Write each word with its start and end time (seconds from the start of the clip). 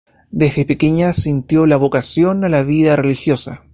Desde 0.31 0.65
pequeña 0.65 1.13
sintió 1.13 1.67
la 1.67 1.77
vocación 1.77 2.43
a 2.43 2.49
la 2.49 2.63
vida 2.63 2.95
religiosa. 2.95 3.65